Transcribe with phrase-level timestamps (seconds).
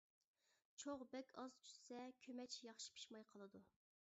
[0.83, 3.63] چوغ بەك ئاز چۈشسە كۆمەچ ياخشى پىشماي قالىدۇ.